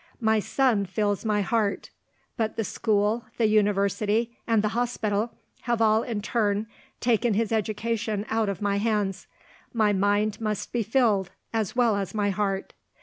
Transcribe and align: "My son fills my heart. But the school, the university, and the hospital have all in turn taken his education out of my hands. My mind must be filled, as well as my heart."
"My 0.19 0.39
son 0.39 0.87
fills 0.87 1.23
my 1.25 1.41
heart. 1.43 1.91
But 2.35 2.55
the 2.55 2.63
school, 2.63 3.25
the 3.37 3.45
university, 3.47 4.35
and 4.47 4.63
the 4.63 4.69
hospital 4.69 5.31
have 5.65 5.79
all 5.79 6.01
in 6.01 6.23
turn 6.23 6.65
taken 6.99 7.35
his 7.35 7.51
education 7.51 8.25
out 8.27 8.49
of 8.49 8.63
my 8.63 8.79
hands. 8.79 9.27
My 9.73 9.93
mind 9.93 10.41
must 10.41 10.73
be 10.73 10.81
filled, 10.81 11.29
as 11.53 11.75
well 11.75 11.95
as 11.95 12.15
my 12.15 12.31
heart." 12.31 12.73